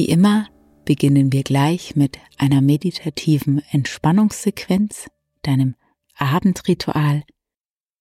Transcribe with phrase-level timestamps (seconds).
[0.00, 0.48] Wie immer
[0.86, 5.10] beginnen wir gleich mit einer meditativen Entspannungssequenz,
[5.42, 5.74] deinem
[6.16, 7.22] Abendritual,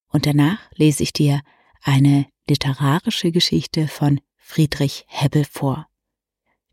[0.08, 1.42] und danach lese ich dir
[1.82, 5.90] eine literarische Geschichte von Friedrich Hebbel vor.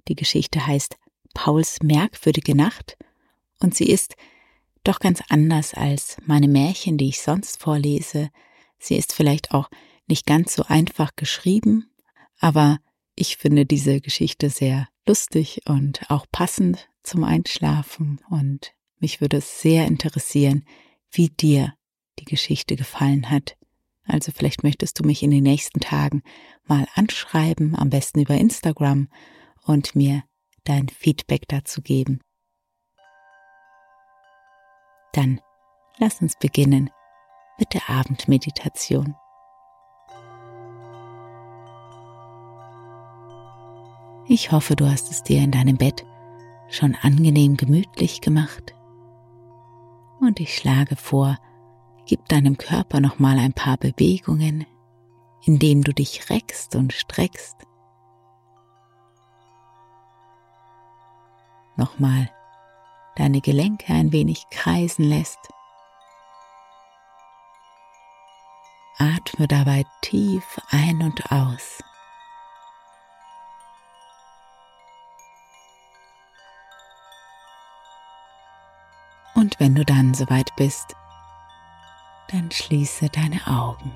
[0.07, 0.97] Die Geschichte heißt
[1.35, 2.97] Pauls merkwürdige Nacht
[3.59, 4.15] und sie ist
[4.85, 8.31] doch ganz anders als meine Märchen, die ich sonst vorlese.
[8.79, 9.71] Sie ist vielleicht auch
[10.07, 11.91] nicht ganz so einfach geschrieben,
[12.39, 12.79] aber
[13.17, 19.61] ich finde diese Geschichte sehr lustig und auch passend zum Einschlafen und mich würde es
[19.61, 20.65] sehr interessieren,
[21.11, 21.75] wie dir
[22.19, 23.57] die Geschichte gefallen hat.
[24.05, 26.23] Also vielleicht möchtest du mich in den nächsten Tagen
[26.65, 29.09] mal anschreiben, am besten über Instagram
[29.65, 30.23] und mir
[30.65, 32.21] dein Feedback dazu geben.
[35.13, 35.41] Dann
[35.99, 36.91] lass uns beginnen
[37.59, 39.15] mit der Abendmeditation.
[44.29, 46.05] Ich hoffe, du hast es dir in deinem Bett
[46.69, 48.75] schon angenehm gemütlich gemacht.
[50.21, 51.39] Und ich schlage vor,
[52.07, 54.67] gib deinem Körper nochmal ein paar Bewegungen,
[55.45, 57.57] indem du dich reckst und streckst.
[61.77, 62.29] Nochmal
[63.15, 65.39] deine Gelenke ein wenig kreisen lässt.
[68.99, 71.86] Atme dabei tief ein und aus.
[79.47, 80.97] Und wenn du dann soweit bist,
[82.33, 83.93] dann schließe deine Augen.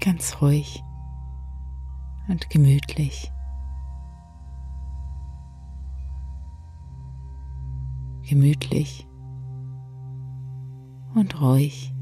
[0.00, 0.82] Ganz ruhig
[2.26, 3.30] und gemütlich.
[8.22, 9.06] Gemütlich
[11.14, 11.94] und ruhig.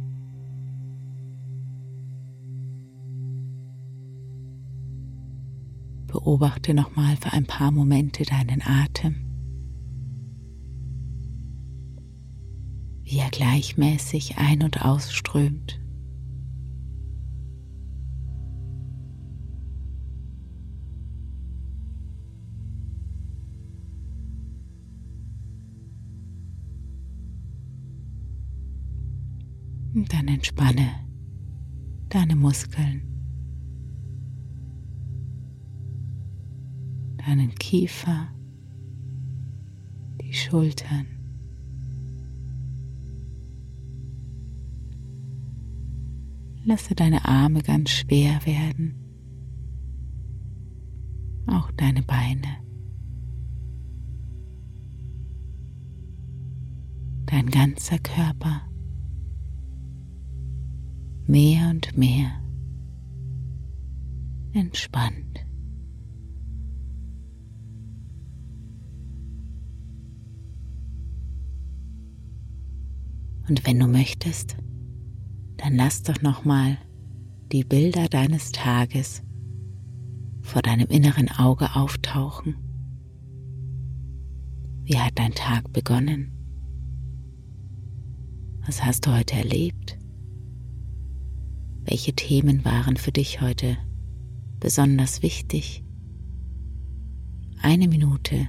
[6.08, 9.14] Beobachte nochmal für ein paar Momente deinen Atem,
[13.02, 15.80] wie er gleichmäßig ein- und ausströmt.
[29.94, 30.88] Und dann entspanne
[32.08, 33.17] deine Muskeln.
[37.28, 38.28] Deinen Kiefer,
[40.22, 41.06] die Schultern.
[46.64, 48.94] Lasse deine Arme ganz schwer werden,
[51.46, 52.48] auch deine Beine.
[57.26, 58.62] Dein ganzer Körper
[61.26, 62.42] mehr und mehr
[64.54, 65.47] entspannt.
[73.48, 74.56] Und wenn du möchtest,
[75.56, 76.76] dann lass doch nochmal
[77.50, 79.22] die Bilder deines Tages
[80.43, 82.56] vor deinem inneren Auge auftauchen.
[84.84, 86.32] Wie hat dein Tag begonnen?
[88.67, 89.99] Was hast du heute erlebt?
[91.84, 93.78] Welche Themen waren für dich heute
[94.61, 95.82] besonders wichtig?
[97.62, 98.49] Eine Minute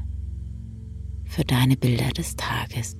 [1.24, 2.98] für deine Bilder des Tages.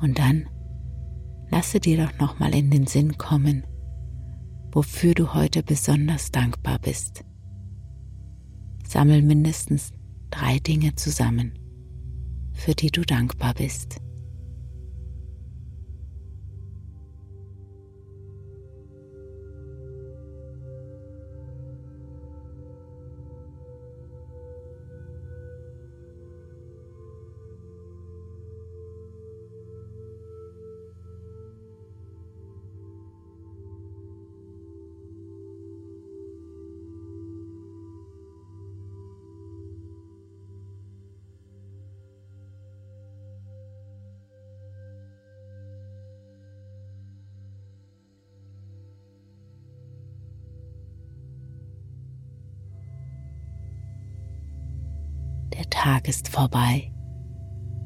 [0.00, 0.48] Und dann
[1.50, 3.64] lasse dir doch noch mal in den Sinn kommen,
[4.70, 7.24] wofür du heute besonders dankbar bist.
[8.86, 9.92] Sammel mindestens
[10.30, 11.58] drei Dinge zusammen,
[12.52, 14.00] für die du dankbar bist.
[55.80, 56.92] Tag ist vorbei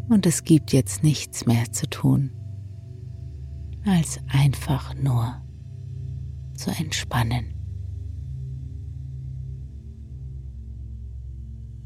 [0.08, 2.30] und es gibt jetzt nichts mehr zu tun,
[3.84, 5.42] als einfach nur
[6.54, 7.52] zu entspannen.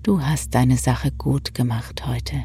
[0.05, 2.37] Du hast deine Sache gut gemacht heute.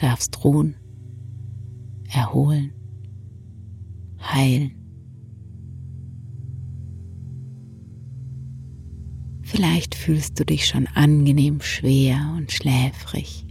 [0.00, 0.74] Darfst ruhen,
[2.10, 2.72] erholen,
[4.22, 4.78] heilen
[9.48, 13.44] Vielleicht fühlst du dich schon angenehm schwer und schläfrig.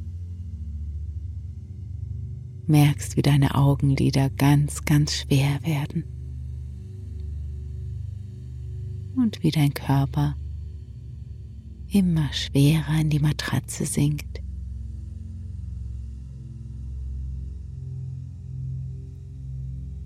[2.65, 6.04] Merkst, wie deine Augenlider ganz, ganz schwer werden.
[9.15, 10.36] Und wie dein Körper
[11.92, 14.42] immer schwerer in die Matratze sinkt.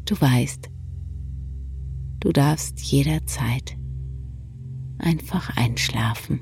[0.03, 0.69] Du weißt,
[2.19, 3.77] du darfst jederzeit
[5.01, 6.39] einfach einschlafen.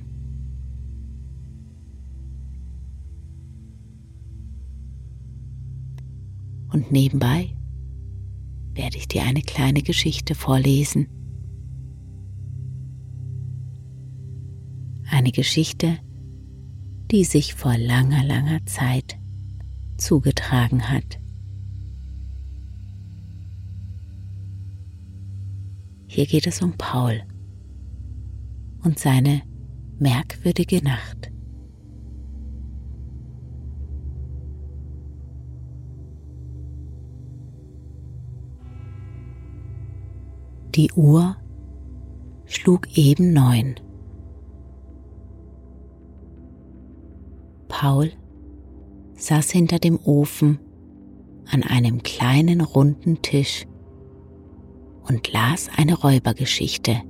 [6.71, 7.55] Und nebenbei
[8.73, 11.07] werde ich dir eine kleine Geschichte vorlesen.
[15.09, 15.97] Eine Geschichte,
[17.11, 19.17] die sich vor langer, langer Zeit
[19.97, 21.19] zugetragen hat.
[26.07, 27.21] Hier geht es um Paul
[28.83, 29.41] und seine
[29.97, 31.31] merkwürdige Nacht.
[40.75, 41.35] Die Uhr
[42.45, 43.75] schlug eben neun.
[47.67, 48.11] Paul
[49.15, 50.59] saß hinter dem Ofen
[51.51, 53.65] an einem kleinen runden Tisch
[55.03, 57.01] und las eine Räubergeschichte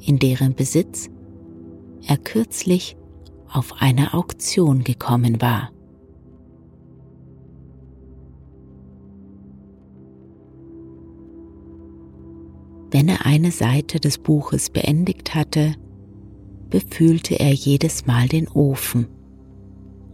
[0.00, 1.10] in deren Besitz
[2.06, 2.96] er kürzlich
[3.52, 5.70] auf eine Auktion gekommen war.
[12.92, 15.74] Wenn er eine Seite des Buches beendigt hatte,
[16.70, 19.06] befühlte er jedes Mal den Ofen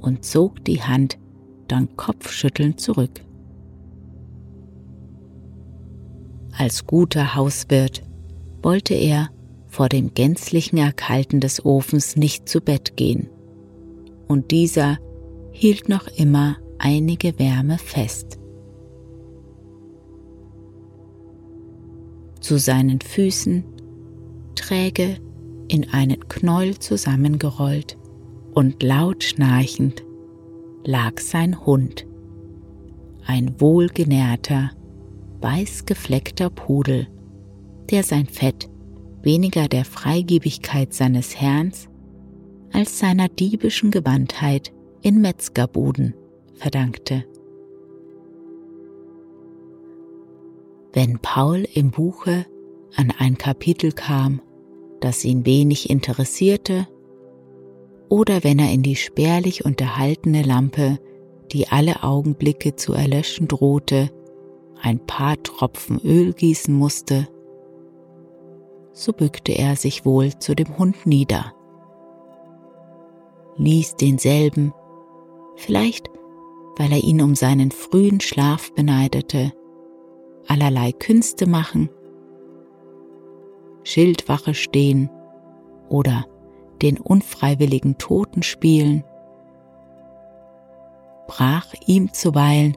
[0.01, 1.19] und zog die Hand
[1.69, 3.23] dann kopfschüttelnd zurück.
[6.57, 8.03] Als guter Hauswirt
[8.63, 9.31] wollte er
[9.77, 13.29] vor dem gänzlichen Erkalten des Ofens nicht zu Bett gehen,
[14.27, 14.97] und dieser
[15.53, 18.39] hielt noch immer einige Wärme fest.
[22.41, 23.65] Zu seinen Füßen,
[24.55, 25.19] träge
[25.69, 27.99] in einen Knäuel zusammengerollt
[28.55, 30.03] und laut schnarchend,
[30.87, 32.07] lag sein Hund,
[33.27, 34.71] ein wohlgenährter,
[35.43, 37.09] weißgefleckter Pudel,
[37.91, 38.71] der sein Fett
[39.27, 41.73] weniger der Freigebigkeit seines Herrn
[42.73, 46.15] als seiner diebischen Gewandtheit in Metzgerbuden
[46.55, 47.25] verdankte.
[50.93, 52.47] Wenn Paul im Buche
[52.95, 54.41] an ein Kapitel kam,
[55.01, 56.87] das ihn wenig interessierte,
[58.09, 60.99] oder wenn er in die spärlich unterhaltene Lampe,
[61.53, 64.11] die alle Augenblicke zu erlöschen drohte,
[64.81, 67.29] ein paar Tropfen Öl gießen musste,
[68.97, 71.53] so bückte er sich wohl zu dem Hund nieder,
[73.59, 74.73] ließ denselben,
[75.57, 76.09] vielleicht
[76.79, 79.53] weil er ihn um seinen frühen Schlaf beneidete,
[80.49, 81.91] allerlei Künste machen,
[83.85, 85.11] Schildwache stehen
[85.91, 86.25] oder
[86.81, 89.05] den unfreiwilligen Toten spielen,
[91.27, 92.77] brach ihm zuweilen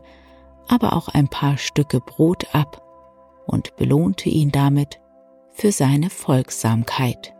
[0.67, 2.81] aber auch ein paar Stücke Brot ab
[3.47, 4.99] und belohnte ihn damit
[5.59, 7.33] für seine Folgsamkeit.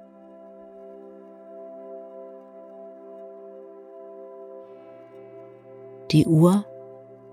[6.11, 6.65] Die Uhr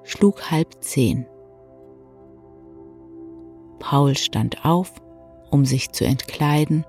[0.05, 1.27] schlug halb zehn.
[3.81, 4.93] Paul stand auf,
[5.51, 6.85] um sich zu entkleiden.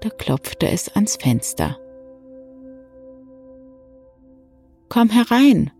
[0.00, 1.76] Da klopfte es ans Fenster.
[4.88, 5.72] Komm herein,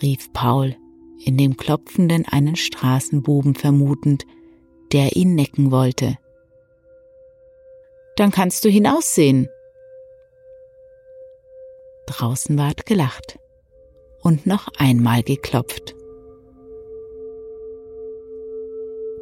[0.00, 0.76] rief Paul,
[1.24, 4.24] in dem Klopfenden einen Straßenbuben vermutend,
[4.92, 6.18] der ihn necken wollte.
[8.16, 9.48] Dann kannst du hinaussehen.
[12.06, 13.38] Draußen ward gelacht
[14.22, 15.94] und noch einmal geklopft.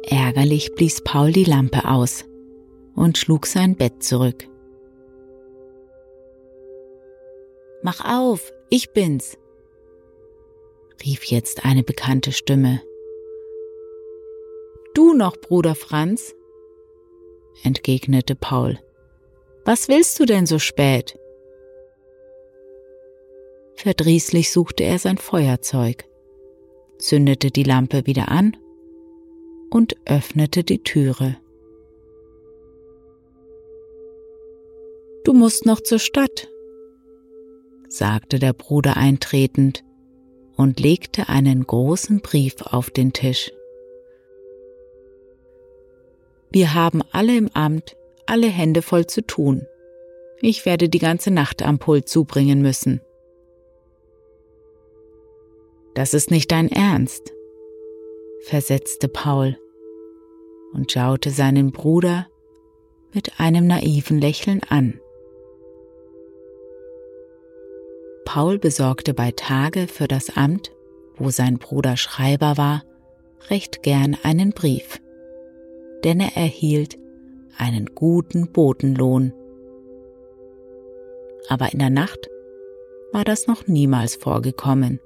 [0.03, 2.25] Ärgerlich blies Paul die Lampe aus
[2.95, 4.47] und schlug sein Bett zurück.
[7.83, 9.37] Mach auf, ich bin's,
[11.05, 12.81] rief jetzt eine bekannte Stimme.
[14.93, 16.35] Du noch, Bruder Franz?
[17.63, 18.79] entgegnete Paul.
[19.65, 21.19] Was willst du denn so spät?
[23.75, 26.05] Verdrießlich suchte er sein Feuerzeug,
[26.97, 28.57] zündete die Lampe wieder an
[29.69, 31.37] und öffnete die Türe.
[35.23, 36.49] Du musst noch zur Stadt,
[37.87, 39.83] sagte der Bruder eintretend
[40.59, 43.49] und legte einen großen Brief auf den Tisch.
[46.51, 49.65] Wir haben alle im Amt alle Hände voll zu tun.
[50.41, 52.99] Ich werde die ganze Nacht am Pult zubringen müssen.
[55.93, 57.31] Das ist nicht dein Ernst,
[58.41, 59.57] versetzte Paul
[60.73, 62.27] und schaute seinen Bruder
[63.13, 64.99] mit einem naiven Lächeln an.
[68.31, 70.71] Paul besorgte bei Tage für das Amt,
[71.17, 72.83] wo sein Bruder Schreiber war,
[73.49, 75.01] recht gern einen Brief,
[76.03, 76.99] denn er erhielt
[77.57, 79.33] einen guten Botenlohn.
[81.47, 82.29] Aber in der Nacht
[83.11, 84.99] war das noch niemals vorgekommen,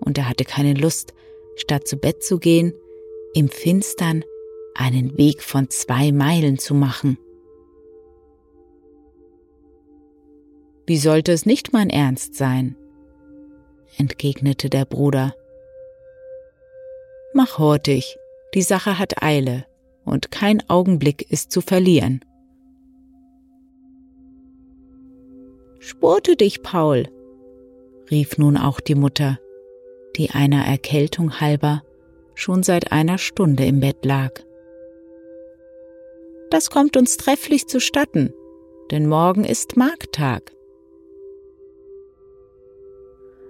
[0.00, 1.14] und er hatte keine Lust,
[1.54, 2.74] statt zu Bett zu gehen,
[3.32, 4.24] im Finstern
[4.74, 7.16] einen Weg von zwei Meilen zu machen.
[10.86, 12.76] Wie sollte es nicht mein Ernst sein?
[13.96, 15.34] entgegnete der Bruder.
[17.32, 18.18] Mach hurtig,
[18.54, 19.66] die Sache hat Eile,
[20.04, 22.20] und kein Augenblick ist zu verlieren.
[25.78, 27.08] Spurte dich, Paul,
[28.10, 29.38] rief nun auch die Mutter,
[30.16, 31.82] die einer Erkältung halber
[32.34, 34.32] schon seit einer Stunde im Bett lag.
[36.50, 38.32] Das kommt uns trefflich zustatten,
[38.90, 40.52] denn morgen ist Markttag.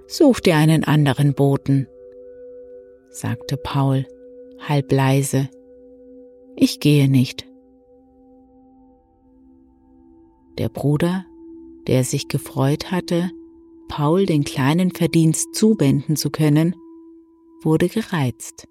[0.07, 1.89] Such dir einen anderen Boten,
[3.11, 4.07] sagte Paul,
[4.59, 5.49] halb leise.
[6.57, 7.47] Ich gehe nicht.
[10.59, 11.25] Der Bruder,
[11.87, 13.31] der sich gefreut hatte,
[13.89, 16.77] Paul den kleinen Verdienst zuwenden zu können,
[17.63, 18.69] wurde gereizt.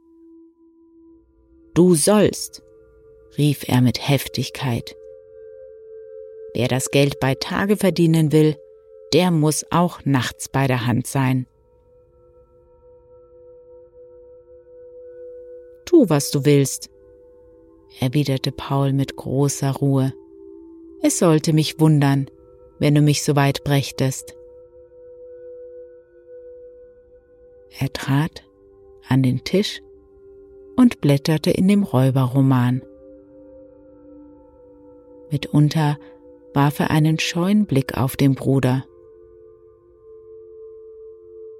[1.73, 2.61] Du sollst,
[3.37, 4.95] rief er mit Heftigkeit.
[6.53, 8.55] Wer das Geld bei Tage verdienen will,
[9.13, 11.45] der muss auch nachts bei der Hand sein.
[15.85, 16.89] Tu, was du willst,
[17.99, 20.13] erwiderte Paul mit großer Ruhe.
[21.03, 22.29] Es sollte mich wundern,
[22.79, 24.35] wenn du mich so weit brächtest.
[27.79, 28.43] Er trat
[29.07, 29.81] an den Tisch
[30.75, 32.81] und blätterte in dem Räuberroman.
[35.29, 35.97] Mitunter
[36.53, 38.85] warf er einen scheuen Blick auf den Bruder.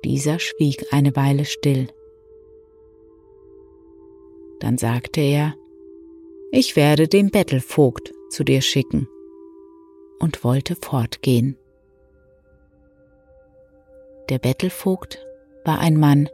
[0.03, 1.88] Dieser schwieg eine Weile still.
[4.60, 5.55] Dann sagte er,
[6.51, 9.07] ich werde den Bettelvogt zu dir schicken
[10.19, 11.57] und wollte fortgehen.
[14.29, 15.25] Der Bettelvogt
[15.65, 16.29] war ein Mann,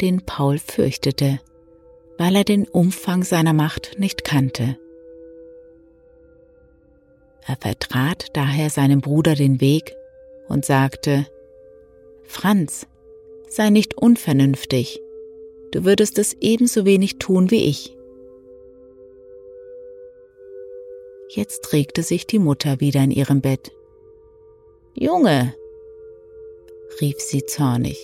[0.00, 1.40] den Paul fürchtete,
[2.18, 4.78] weil er den Umfang seiner Macht nicht kannte.
[7.46, 9.94] Er vertrat daher seinem Bruder den Weg
[10.48, 11.26] und sagte,
[12.28, 12.86] Franz,
[13.48, 15.02] sei nicht unvernünftig.
[15.72, 17.96] Du würdest es ebenso wenig tun wie ich.
[21.30, 23.72] Jetzt regte sich die Mutter wieder in ihrem Bett.
[24.92, 25.54] Junge,
[27.00, 27.98] rief sie zornig,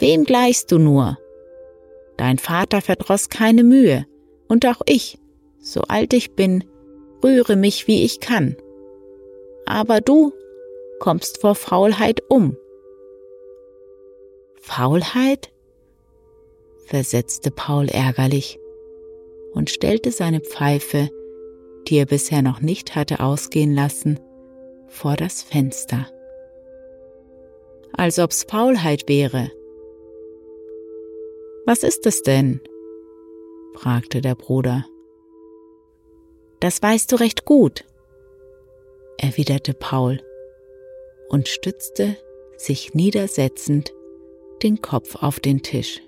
[0.00, 1.18] wem gleichst du nur?
[2.18, 4.06] Dein Vater verdross keine Mühe,
[4.48, 5.18] und auch ich,
[5.60, 6.64] so alt ich bin,
[7.24, 8.56] rühre mich, wie ich kann.
[9.64, 10.32] Aber du
[11.00, 12.56] kommst vor Faulheit um.
[14.66, 15.52] Faulheit?
[16.86, 18.58] versetzte Paul ärgerlich
[19.54, 21.08] und stellte seine Pfeife,
[21.86, 24.18] die er bisher noch nicht hatte ausgehen lassen,
[24.88, 26.08] vor das Fenster.
[27.96, 29.50] als ob's Faulheit wäre.
[31.64, 32.60] Was ist es denn?
[33.74, 34.84] fragte der Bruder.
[36.60, 37.84] Das weißt du recht gut,
[39.16, 40.20] erwiderte Paul
[41.28, 42.16] und stützte
[42.56, 43.95] sich niedersetzend
[44.66, 46.02] den Kopf auf den Tisch.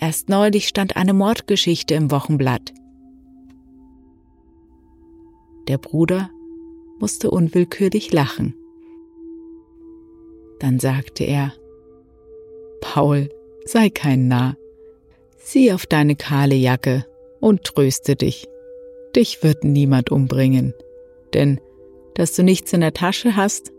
[0.00, 2.72] Erst neulich stand eine Mordgeschichte im Wochenblatt.
[5.68, 6.30] Der Bruder
[6.98, 8.54] musste unwillkürlich lachen.
[10.58, 11.52] Dann sagte er,
[12.80, 13.28] Paul,
[13.66, 14.56] sei kein Narr.
[15.36, 17.04] Sieh auf deine kahle Jacke
[17.40, 18.48] und tröste dich.
[19.14, 20.72] Dich wird niemand umbringen,
[21.34, 21.60] denn
[22.14, 23.70] dass du nichts in der Tasche hast,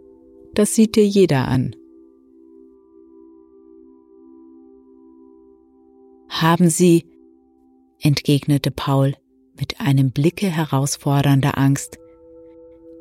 [0.58, 1.76] das sieht dir jeder an.
[6.30, 7.06] Haben Sie,
[8.00, 9.14] entgegnete Paul
[9.60, 12.00] mit einem Blicke herausfordernder Angst,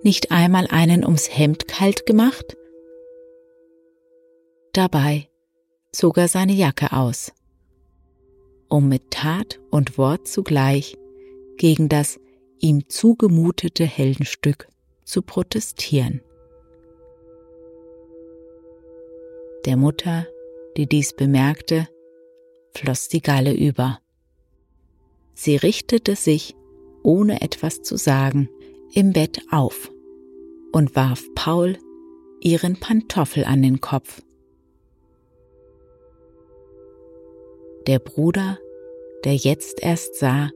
[0.02, 2.58] nicht einmal einen ums Hemd kalt gemacht?
[4.74, 5.30] Dabei
[5.92, 7.32] zog er seine Jacke aus,
[8.68, 10.98] um mit Tat und Wort zugleich
[11.56, 12.20] gegen das
[12.58, 14.68] ihm zugemutete Heldenstück
[15.04, 16.20] zu protestieren.
[19.66, 20.28] Der Mutter,
[20.76, 21.88] die dies bemerkte,
[22.72, 23.98] floss die Galle über.
[25.34, 26.54] Sie richtete sich,
[27.02, 28.48] ohne etwas zu sagen,
[28.94, 29.90] im Bett auf
[30.72, 31.78] und warf Paul
[32.40, 34.22] ihren Pantoffel an den Kopf.
[37.88, 38.58] Der Bruder,
[39.24, 40.50] der jetzt erst sah,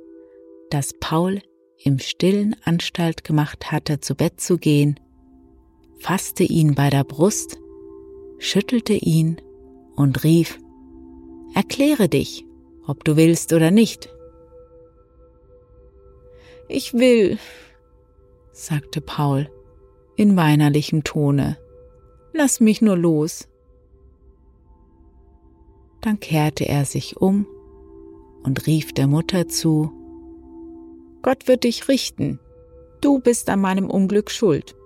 [0.70, 1.40] dass Paul
[1.82, 5.00] im stillen Anstalt gemacht hatte, zu Bett zu gehen,
[5.98, 7.59] fasste ihn bei der Brust,
[8.40, 9.40] schüttelte ihn
[9.94, 10.58] und rief,
[11.54, 12.44] Erkläre dich,
[12.86, 14.08] ob du willst oder nicht.
[16.68, 17.38] Ich will,
[18.52, 19.50] sagte Paul
[20.16, 21.58] in weinerlichem Tone.
[22.32, 23.48] Lass mich nur los.
[26.00, 27.46] Dann kehrte er sich um
[28.44, 29.92] und rief der Mutter zu,
[31.22, 32.38] Gott wird dich richten,
[33.00, 34.76] du bist an meinem Unglück schuld.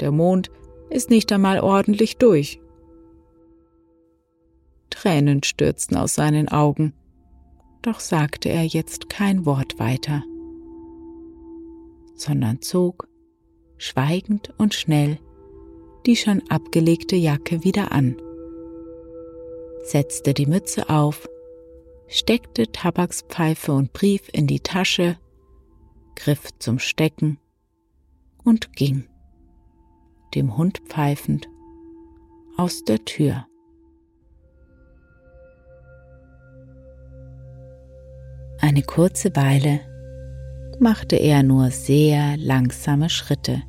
[0.00, 0.50] Der Mond
[0.90, 2.60] ist nicht einmal ordentlich durch.
[4.90, 6.92] Tränen stürzten aus seinen Augen,
[7.82, 10.24] doch sagte er jetzt kein Wort weiter,
[12.14, 13.08] sondern zog,
[13.76, 15.18] schweigend und schnell,
[16.06, 18.16] die schon abgelegte Jacke wieder an,
[19.84, 21.28] setzte die Mütze auf,
[22.08, 25.18] steckte Tabakspfeife und Brief in die Tasche,
[26.16, 27.38] griff zum Stecken
[28.42, 29.04] und ging,
[30.34, 31.48] dem Hund pfeifend,
[32.56, 33.46] aus der Tür.
[38.60, 39.80] Eine kurze Weile
[40.80, 43.62] machte er nur sehr langsame Schritte,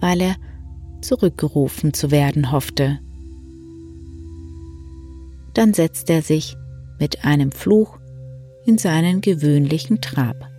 [0.00, 0.36] weil er
[1.00, 2.98] zurückgerufen zu werden hoffte.
[5.54, 6.56] Dann setzte er sich
[6.98, 7.98] mit einem Fluch
[8.66, 10.53] in seinen gewöhnlichen Trab.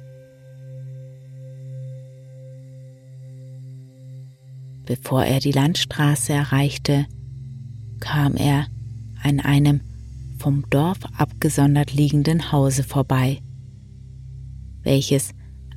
[4.85, 7.07] Bevor er die Landstraße erreichte,
[7.99, 8.67] kam er
[9.23, 9.81] an einem
[10.37, 13.39] vom Dorf abgesondert liegenden Hause vorbei,
[14.83, 15.31] welches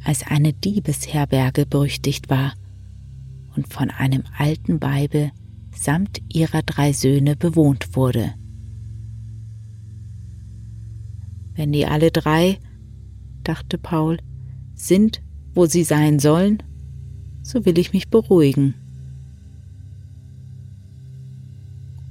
[0.04, 2.52] als eine Diebesherberge berüchtigt war
[3.56, 5.30] und von einem alten Weibe
[5.74, 8.34] samt ihrer drei Söhne bewohnt wurde.
[11.54, 12.58] Wenn die alle drei,
[13.42, 14.18] dachte Paul,
[14.74, 15.22] sind,
[15.54, 16.62] wo sie sein sollen,
[17.42, 18.74] so will ich mich beruhigen.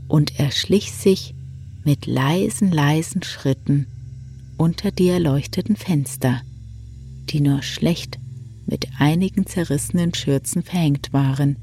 [0.08, 1.36] Und er schlich sich
[1.84, 3.88] mit leisen, leisen Schritten
[4.58, 6.42] unter die erleuchteten Fenster,
[7.30, 8.20] die nur schlecht
[8.66, 11.58] mit einigen zerrissenen Schürzen verhängt waren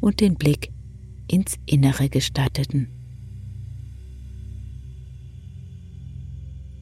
[0.00, 0.70] und den Blick
[1.28, 2.88] ins Innere gestatteten.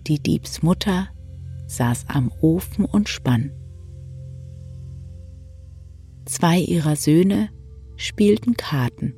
[0.07, 1.09] Die Diebsmutter
[1.69, 3.53] saß am Ofen und spann.
[6.25, 7.51] Zwei ihrer Söhne
[7.97, 9.15] spielten Karten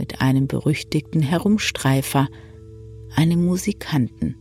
[0.00, 2.26] mit einem berüchtigten Herumstreifer,
[3.14, 4.34] einem Musikanten.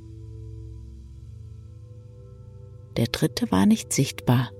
[2.95, 4.51] Der dritte war nicht sichtbar.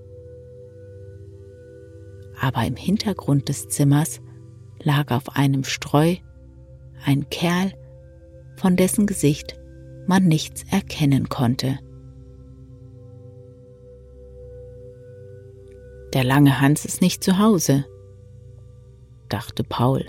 [2.38, 4.20] Aber im Hintergrund des Zimmers
[4.82, 6.16] lag auf einem Streu
[7.02, 7.72] ein Kerl,
[8.56, 9.58] von dessen Gesicht
[10.06, 11.78] man nichts erkennen konnte.
[16.12, 17.86] Der lange Hans ist nicht zu Hause,
[19.30, 20.04] dachte Paul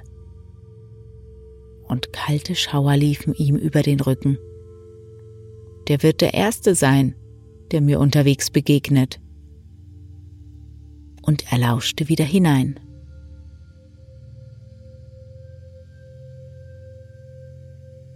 [1.91, 4.37] und kalte Schauer liefen ihm über den Rücken.
[5.89, 7.15] Der wird der Erste sein,
[7.71, 9.19] der mir unterwegs begegnet.
[11.21, 12.79] Und er lauschte wieder hinein.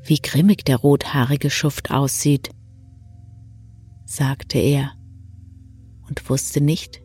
[0.06, 2.52] Wie grimmig der rothaarige Schuft aussieht,
[4.06, 4.94] sagte er
[6.08, 7.02] und wusste nicht,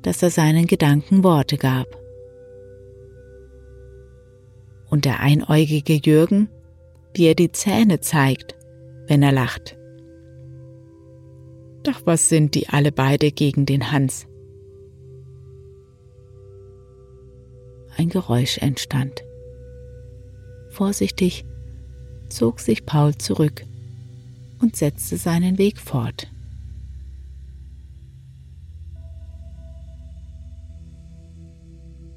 [0.00, 2.03] dass er seinen Gedanken Worte gab.
[4.90, 6.48] Und der einäugige Jürgen,
[7.14, 8.54] wie er die Zähne zeigt,
[9.06, 9.76] wenn er lacht.
[11.82, 14.26] Doch was sind die alle beide gegen den Hans?
[17.96, 19.22] Ein Geräusch entstand.
[20.70, 21.44] Vorsichtig
[22.28, 23.64] zog sich Paul zurück
[24.60, 26.28] und setzte seinen Weg fort.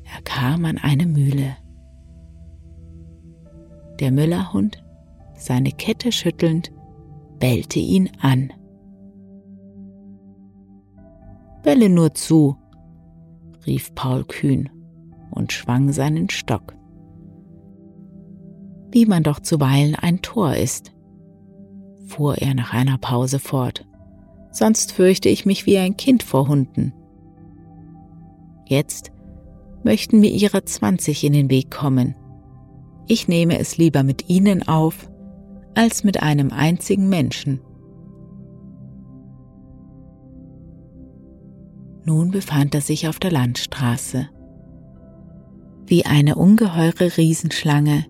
[0.06, 1.58] Er kam an eine Mühle.
[4.00, 4.84] Der Müllerhund,
[5.36, 6.72] seine Kette schüttelnd,
[7.40, 8.54] bellte ihn an.
[11.64, 12.58] Belle nur zu,
[13.66, 14.70] rief Paul kühn
[15.32, 16.76] und schwang seinen Stock.
[18.92, 20.94] Wie man doch zuweilen ein Tor ist,
[22.06, 23.86] fuhr er nach einer Pause fort,
[24.52, 26.94] sonst fürchte ich mich wie ein Kind vor Hunden.
[28.66, 29.12] Jetzt
[29.84, 32.16] möchten mir ihre zwanzig in den Weg kommen.
[33.08, 35.10] Ich nehme es lieber mit ihnen auf,
[35.76, 37.62] als mit einem einzigen Menschen.
[42.04, 44.30] Nun befand er sich auf der Landstraße.
[45.86, 48.06] Wie eine ungeheure Riesenschlange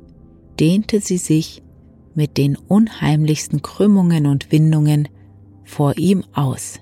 [0.60, 1.62] dehnte sie sich
[2.16, 5.08] mit den unheimlichsten Krümmungen und Windungen
[5.64, 6.80] vor ihm aus.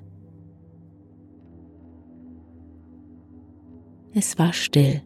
[4.13, 5.01] Es war still,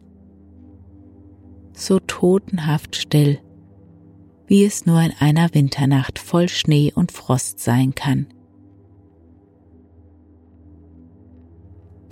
[1.80, 3.38] so totenhaft still,
[4.46, 8.26] wie es nur in einer Winternacht voll Schnee und Frost sein kann.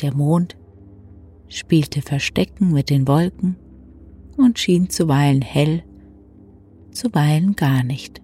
[0.00, 0.56] Der Mond
[1.48, 3.56] spielte Verstecken mit den Wolken
[4.36, 5.82] und schien zuweilen hell,
[6.92, 8.22] zuweilen gar nicht.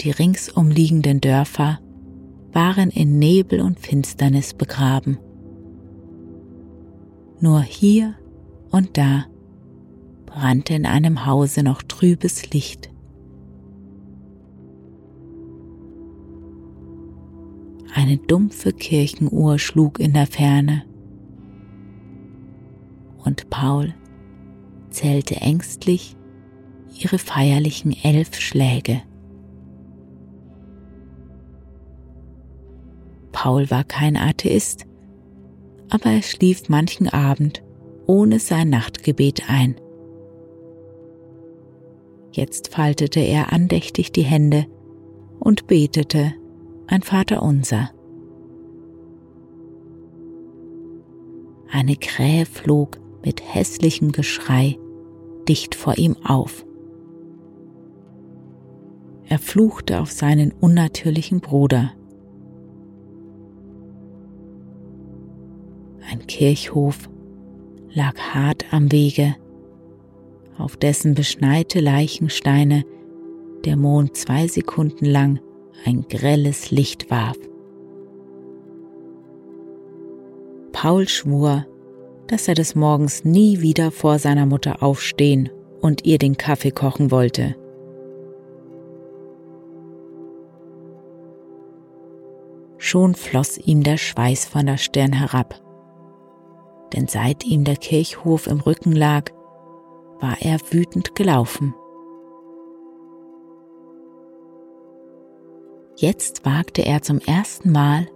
[0.00, 1.80] Die ringsumliegenden Dörfer
[2.52, 5.18] waren in Nebel und Finsternis begraben.
[7.44, 8.14] Nur hier
[8.70, 9.26] und da
[10.24, 12.90] brannte in einem Hause noch trübes Licht.
[17.94, 20.86] Eine dumpfe Kirchenuhr schlug in der Ferne
[23.26, 23.92] und Paul
[24.88, 26.16] zählte ängstlich
[26.98, 29.02] ihre feierlichen elf Schläge.
[33.32, 34.86] Paul war kein Atheist,
[35.90, 37.62] aber er schlief manchen Abend
[38.06, 39.76] ohne sein Nachtgebet ein.
[42.32, 44.66] Jetzt faltete er andächtig die Hände
[45.38, 46.34] und betete
[46.86, 47.90] ein Vaterunser.
[51.70, 54.78] Eine Krähe flog mit hässlichem Geschrei
[55.48, 56.64] dicht vor ihm auf.
[59.26, 61.92] Er fluchte auf seinen unnatürlichen Bruder.
[66.10, 67.08] Ein Kirchhof
[67.92, 69.36] lag hart am Wege,
[70.58, 72.84] auf dessen beschneite Leichensteine
[73.64, 75.40] der Mond zwei Sekunden lang
[75.84, 77.36] ein grelles Licht warf.
[80.72, 81.66] Paul schwur,
[82.26, 87.10] dass er des Morgens nie wieder vor seiner Mutter aufstehen und ihr den Kaffee kochen
[87.10, 87.56] wollte.
[92.76, 95.63] Schon floss ihm der Schweiß von der Stirn herab,
[96.94, 99.30] denn seit ihm der Kirchhof im Rücken lag,
[100.20, 101.74] war er wütend gelaufen.
[105.96, 108.06] Jetzt wagte er zum ersten Mal,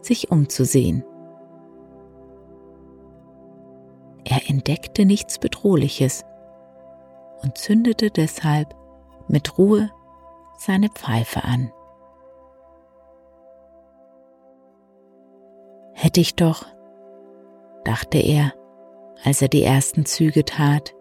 [0.00, 1.04] sich umzusehen.
[4.24, 6.24] Er entdeckte nichts Bedrohliches
[7.42, 8.74] und zündete deshalb
[9.28, 9.90] mit Ruhe
[10.58, 11.72] seine Pfeife an.
[15.92, 16.66] Hätte ich doch,
[17.84, 18.52] dachte er,
[19.22, 20.94] als er die ersten Züge tat,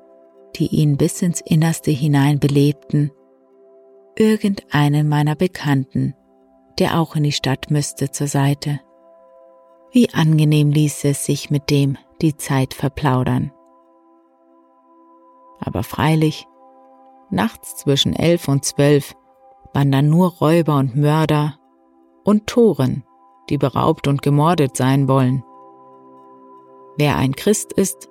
[0.56, 3.12] die ihn bis ins Innerste hinein belebten,
[4.16, 6.16] irgendeinen meiner Bekannten,
[6.80, 8.80] der auch in die Stadt müsste, zur Seite.
[9.92, 13.52] Wie angenehm ließ es sich mit dem die Zeit verplaudern.
[15.60, 16.48] Aber freilich,
[17.30, 19.14] nachts zwischen elf und zwölf
[19.74, 21.58] wandern nur Räuber und Mörder
[22.24, 23.04] und Toren,
[23.50, 25.44] die beraubt und gemordet sein wollen.
[26.98, 28.10] Wer ein Christ ist,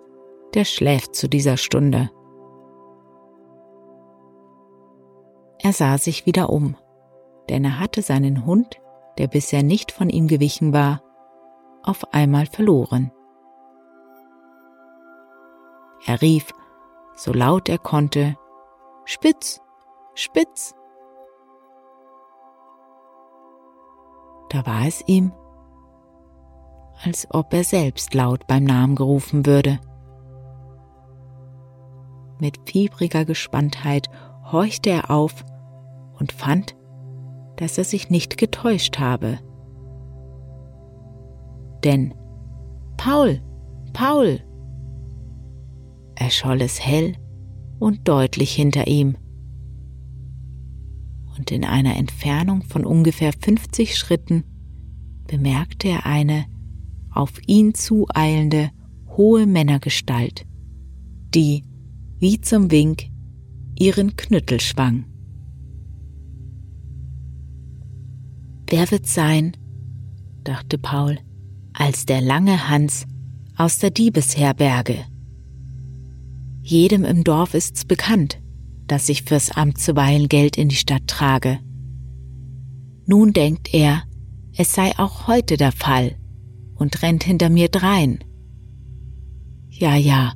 [0.54, 2.10] der schläft zu dieser Stunde.
[5.60, 6.76] Er sah sich wieder um,
[7.48, 8.80] denn er hatte seinen Hund,
[9.18, 11.02] der bisher nicht von ihm gewichen war,
[11.84, 13.12] auf einmal verloren.
[16.04, 16.52] Er rief,
[17.14, 18.36] so laut er konnte,
[19.04, 19.60] Spitz,
[20.14, 20.74] Spitz.
[24.48, 25.32] Da war es ihm,
[27.02, 29.80] als ob er selbst laut beim Namen gerufen würde.
[32.38, 34.08] Mit fiebriger Gespanntheit
[34.50, 35.44] horchte er auf
[36.18, 36.76] und fand,
[37.56, 39.38] dass er sich nicht getäuscht habe.
[41.84, 42.14] Denn
[42.96, 43.40] Paul,
[43.92, 44.40] Paul,
[46.14, 47.16] erscholl es hell
[47.78, 49.16] und deutlich hinter ihm.
[51.36, 54.44] Und in einer Entfernung von ungefähr 50 Schritten
[55.26, 56.44] bemerkte er eine
[57.14, 58.70] auf ihn zueilende
[59.16, 60.46] hohe Männergestalt,
[61.34, 61.64] die,
[62.18, 63.10] wie zum Wink,
[63.78, 65.04] ihren Knüttel schwang.
[68.68, 69.56] Wer wird sein,
[70.44, 71.18] dachte Paul,
[71.72, 73.06] als der lange Hans
[73.56, 75.04] aus der Diebesherberge.
[76.62, 78.40] Jedem im Dorf ist's bekannt,
[78.86, 81.58] dass ich fürs Amt zuweilen Geld in die Stadt trage.
[83.04, 84.04] Nun denkt er,
[84.56, 86.16] es sei auch heute der Fall
[86.82, 88.18] und rennt hinter mir drein.
[89.70, 90.34] Ja, ja,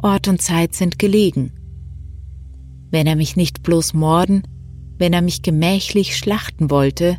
[0.00, 1.52] Ort und Zeit sind gelegen.
[2.90, 4.42] Wenn er mich nicht bloß morden,
[4.96, 7.18] wenn er mich gemächlich schlachten wollte,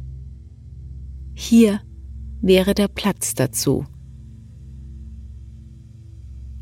[1.33, 1.81] hier
[2.41, 3.85] wäre der Platz dazu.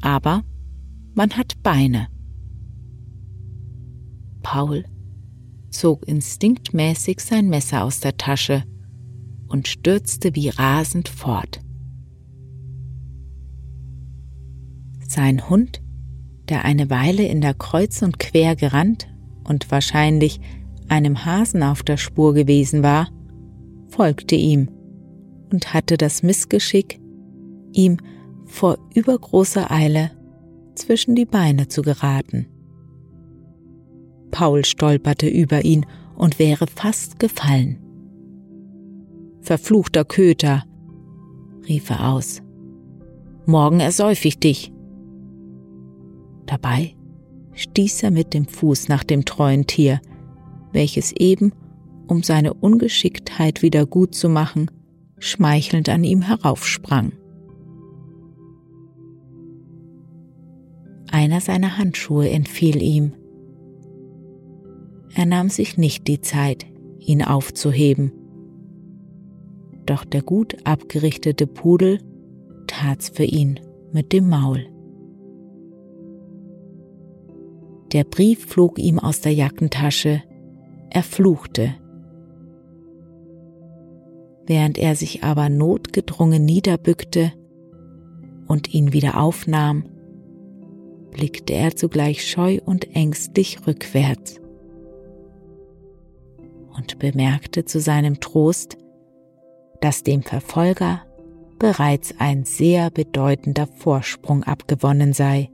[0.02, 0.44] Aber
[1.14, 2.08] man hat Beine.
[4.42, 4.86] Paul
[5.70, 8.64] zog instinktmäßig sein Messer aus der Tasche
[9.48, 11.62] und stürzte wie rasend fort.
[15.13, 15.82] Sein Hund,
[16.47, 19.10] der eine Weile in der Kreuz und Quer gerannt
[19.43, 20.39] und wahrscheinlich
[20.88, 23.10] einem Hasen auf der Spur gewesen war,
[23.89, 24.69] folgte ihm
[25.52, 27.02] und hatte das Missgeschick,
[27.74, 27.97] ihm
[28.45, 30.12] vor übergroßer Eile
[30.76, 32.47] zwischen die Beine zu geraten.
[34.32, 37.80] Paul stolperte über ihn und wäre fast gefallen.
[39.41, 40.63] Verfluchter Köter,
[41.67, 42.41] rief er aus.
[43.45, 44.71] Morgen ersäuf ich dich.
[46.52, 46.98] Dabei
[47.54, 50.02] stieß er mit dem Fuß nach dem treuen Tier,
[50.74, 51.54] welches eben,
[52.08, 54.70] um seine Ungeschicktheit wieder gut zu machen,
[55.18, 57.14] schmeichelnd an ihm heraufsprang.
[61.10, 63.14] Einer seiner Handschuhe entfiel ihm.
[65.16, 66.66] Er nahm sich nicht die Zeit,
[67.00, 68.12] ihn aufzuheben.
[69.86, 72.00] Doch der gut abgerichtete Pudel
[72.68, 73.58] tat's für ihn
[73.94, 74.68] mit dem Maul.
[77.92, 80.24] Der Brief flog ihm aus der Jackentasche,
[80.90, 81.76] er fluchte.
[84.46, 87.34] Während er sich aber notgedrungen niederbückte
[88.48, 89.86] und ihn wieder aufnahm,
[91.12, 94.42] blickte er zugleich scheu und ängstlich rückwärts
[96.76, 98.78] und bemerkte zu seinem Trost,
[99.82, 101.02] dass dem Verfolger
[101.60, 105.50] bereits ein sehr bedeutender Vorsprung abgewonnen sei.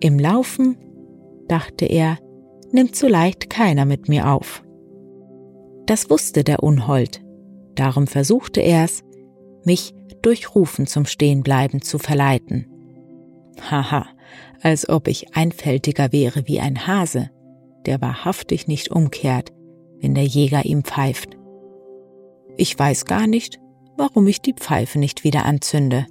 [0.00, 0.76] Im Laufen,
[1.46, 2.18] dachte er,
[2.72, 4.62] nimmt so leicht keiner mit mir auf.
[5.86, 7.22] Das wusste der Unhold,
[7.74, 9.02] darum versuchte er's,
[9.64, 12.66] mich durch Rufen zum Stehenbleiben zu verleiten.
[13.70, 14.06] Haha,
[14.62, 17.30] als ob ich einfältiger wäre wie ein Hase,
[17.86, 19.52] der wahrhaftig nicht umkehrt,
[20.00, 21.36] wenn der Jäger ihm pfeift.
[22.56, 23.58] Ich weiß gar nicht,
[23.96, 26.06] warum ich die Pfeife nicht wieder anzünde.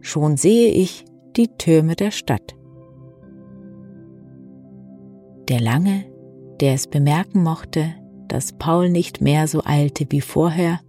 [0.00, 1.04] Schon sehe ich
[1.36, 2.54] die Türme der Stadt.
[5.48, 6.04] Der Lange,
[6.60, 7.94] der es bemerken mochte,
[8.28, 10.80] dass Paul nicht mehr so eilte wie vorher,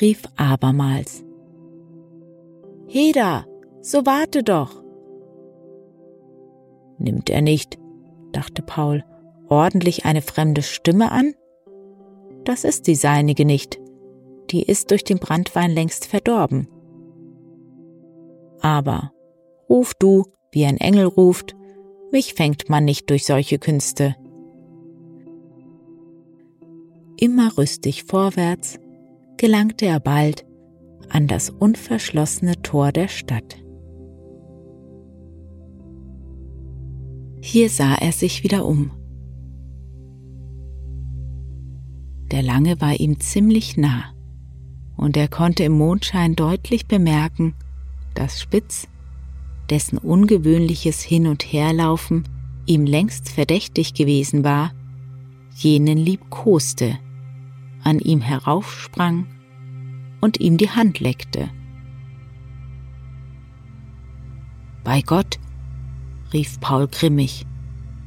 [0.00, 1.24] rief abermals.
[2.86, 3.44] Heda,
[3.80, 4.82] so warte doch.
[6.98, 7.78] Nimmt er nicht,
[8.32, 9.04] dachte Paul,
[9.48, 11.34] ordentlich eine fremde Stimme an?
[12.44, 13.78] Das ist die seinige nicht,
[14.50, 16.68] die ist durch den Brandwein längst verdorben.
[18.60, 19.12] Aber
[19.68, 21.55] ruf du, wie ein Engel ruft,
[22.12, 24.16] mich fängt man nicht durch solche Künste.
[27.18, 28.78] Immer rüstig vorwärts
[29.36, 30.44] gelangte er bald
[31.08, 33.56] an das unverschlossene Tor der Stadt.
[37.40, 38.90] Hier sah er sich wieder um.
[42.32, 44.12] Der Lange war ihm ziemlich nah,
[44.96, 47.54] und er konnte im Mondschein deutlich bemerken,
[48.14, 48.88] dass Spitz,
[49.70, 52.24] dessen ungewöhnliches Hin- und Herlaufen
[52.66, 54.72] ihm längst verdächtig gewesen war,
[55.54, 56.98] jenen liebkoste,
[57.82, 59.26] an ihm heraufsprang
[60.20, 61.48] und ihm die Hand leckte.
[64.84, 65.38] Bei Gott,
[66.32, 67.46] rief Paul grimmig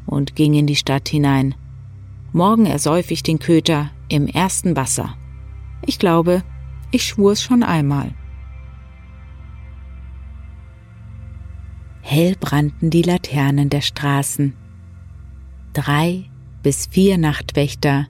[0.06, 1.56] und ging in die Stadt hinein.
[2.32, 5.16] Morgen ersäuf ich den Köter im ersten Wasser.
[5.86, 6.44] Ich glaube,
[6.92, 8.14] ich schwur es schon einmal.
[12.12, 14.56] Hell brannten die Laternen der Straßen.
[15.74, 16.24] Drei
[16.64, 18.08] bis vier Nachtwächter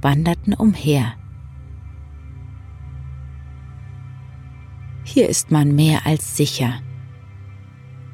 [0.00, 1.12] wanderten umher.
[5.04, 6.80] Hier ist man mehr als sicher,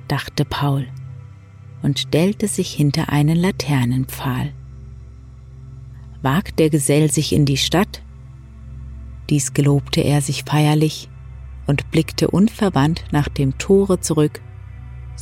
[0.09, 0.89] dachte Paul
[1.81, 4.53] und stellte sich hinter einen Laternenpfahl.
[6.23, 8.03] Wagt der Gesell sich in die Stadt?
[9.29, 11.09] Dies gelobte er sich feierlich
[11.69, 14.43] und blickte unverwandt nach dem Tore zurück,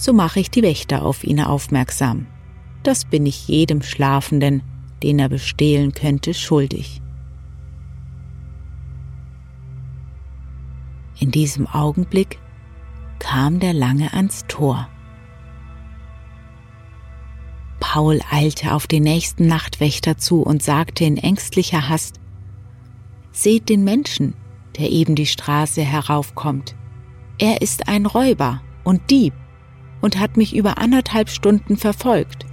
[0.01, 2.27] so mache ich die Wächter auf ihn aufmerksam.
[2.85, 4.63] Das bin ich jedem Schlafenden,
[5.03, 7.03] den er bestehlen könnte, schuldig.
[11.19, 12.39] In diesem Augenblick
[13.19, 14.89] kam der Lange ans Tor.
[17.81, 22.21] Paul eilte auf den nächsten Nachtwächter zu und sagte in ängstlicher Hast,
[23.33, 24.35] Seht den Menschen,
[24.79, 26.77] der eben die Straße heraufkommt.
[27.39, 29.33] Er ist ein Räuber und Dieb
[30.01, 32.47] und hat mich über anderthalb Stunden verfolgt.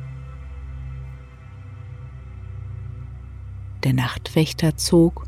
[3.84, 5.28] Der Nachtwächter zog,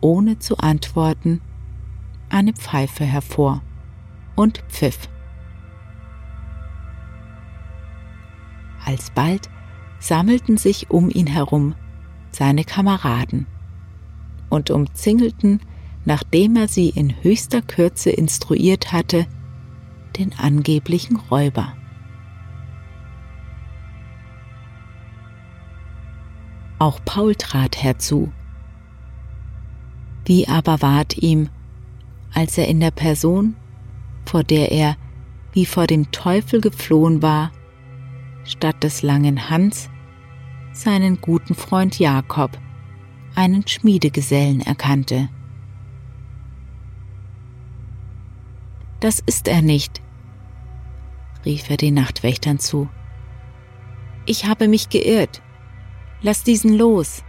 [0.00, 1.40] ohne zu antworten,
[2.28, 3.62] eine Pfeife hervor
[4.36, 5.08] und pfiff.
[8.84, 9.50] Alsbald
[9.98, 11.74] sammelten sich um ihn herum
[12.30, 13.46] seine Kameraden
[14.48, 15.60] und umzingelten,
[16.04, 19.26] nachdem er sie in höchster Kürze instruiert hatte,
[20.18, 21.74] den angeblichen Räuber.
[26.78, 28.32] Auch Paul trat herzu.
[30.24, 31.48] Wie aber ward ihm,
[32.34, 33.56] als er in der Person,
[34.26, 34.96] vor der er
[35.52, 37.50] wie vor dem Teufel geflohen war,
[38.44, 39.90] statt des langen Hans
[40.72, 42.58] seinen guten Freund Jakob,
[43.34, 45.28] einen Schmiedegesellen erkannte.
[49.00, 50.00] Das ist er nicht,
[51.48, 52.88] rief er den Nachtwächtern zu.
[54.26, 55.40] Ich habe mich geirrt.
[56.20, 57.24] Lass diesen los.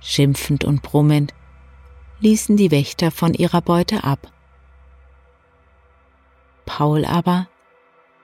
[0.00, 1.34] Schimpfend und brummend
[2.20, 4.30] ließen die Wächter von ihrer Beute ab.
[6.66, 7.48] Paul aber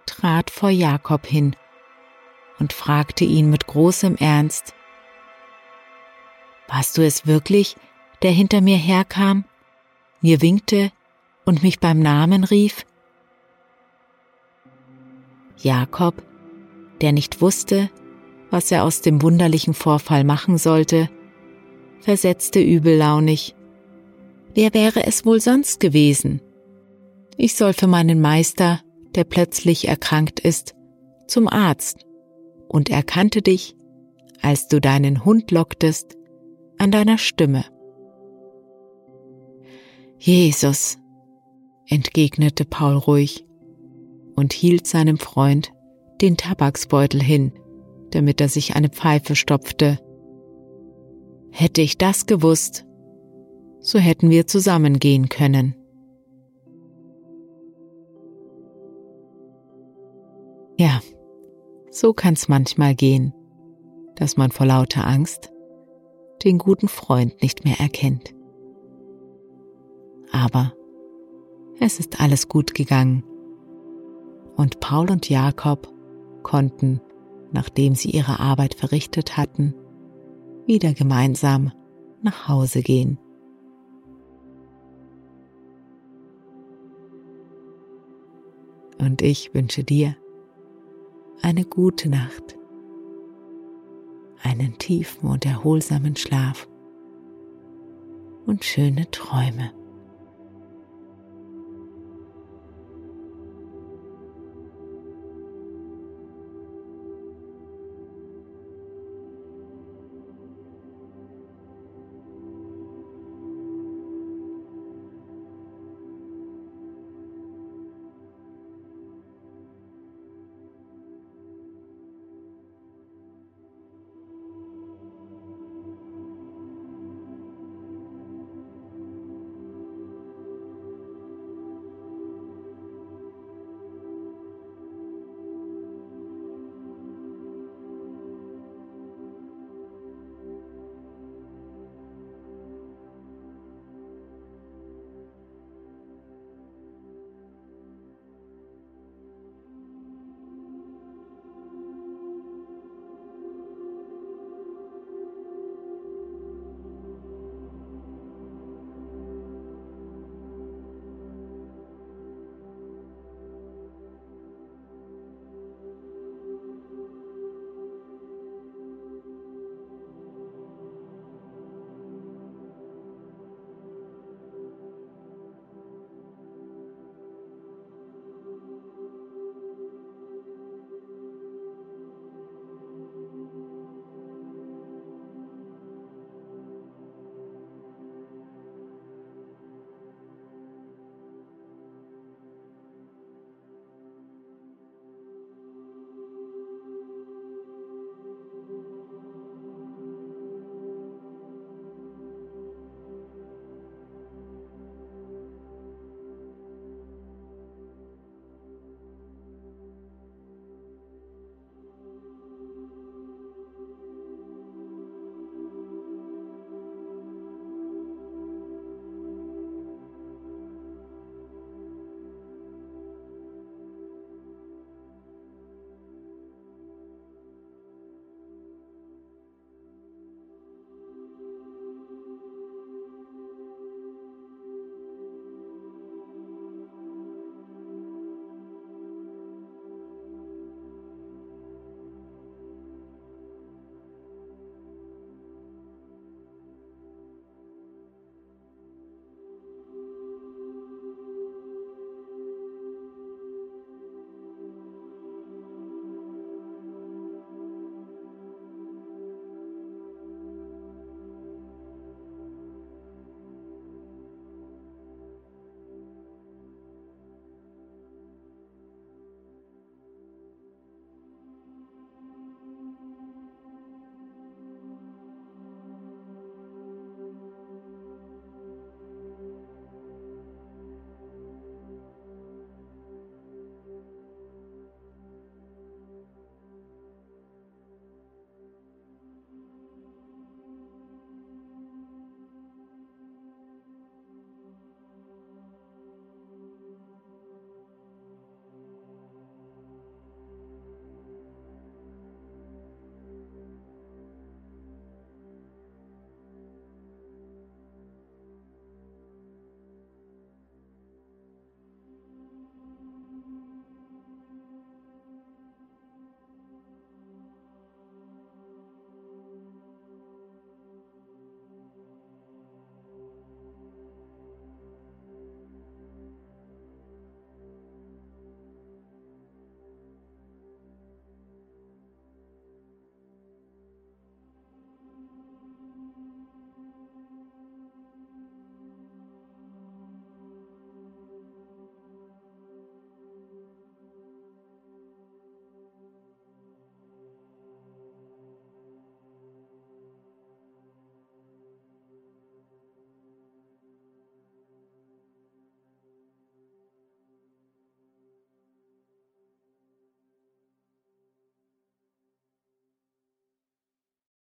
[0.06, 1.56] trat vor Jakob hin
[2.60, 4.72] und fragte ihn mit großem Ernst,
[6.68, 7.76] Warst du es wirklich,
[8.22, 9.44] der hinter mir herkam,
[10.20, 10.92] mir winkte
[11.44, 12.84] und mich beim Namen rief?
[15.60, 16.22] Jakob,
[17.00, 17.90] der nicht wusste,
[18.50, 21.08] was er aus dem wunderlichen Vorfall machen sollte,
[22.00, 23.54] versetzte übellaunig.
[24.54, 26.40] Wer wäre es wohl sonst gewesen?
[27.36, 28.80] Ich soll für meinen Meister,
[29.14, 30.74] der plötzlich erkrankt ist,
[31.26, 32.06] zum Arzt
[32.68, 33.76] und erkannte dich,
[34.42, 36.16] als du deinen Hund locktest,
[36.78, 37.64] an deiner Stimme.
[40.18, 40.98] Jesus,
[41.86, 43.47] entgegnete Paul ruhig
[44.38, 45.72] und hielt seinem Freund
[46.20, 47.52] den Tabaksbeutel hin,
[48.10, 49.98] damit er sich eine Pfeife stopfte.
[51.50, 52.86] Hätte ich das gewusst,
[53.80, 55.74] so hätten wir zusammen gehen können.
[60.78, 61.00] Ja,
[61.90, 63.34] so kann's manchmal gehen,
[64.14, 65.50] dass man vor lauter Angst
[66.44, 68.36] den guten Freund nicht mehr erkennt.
[70.30, 70.74] Aber
[71.80, 73.24] es ist alles gut gegangen
[74.58, 75.88] und Paul und Jakob
[76.42, 77.00] konnten,
[77.52, 79.72] nachdem sie ihre Arbeit verrichtet hatten,
[80.66, 81.72] wieder gemeinsam
[82.22, 83.18] nach Hause gehen.
[88.98, 90.16] Und ich wünsche dir
[91.40, 92.58] eine gute Nacht,
[94.42, 96.68] einen tiefen und erholsamen Schlaf
[98.44, 99.77] und schöne Träume.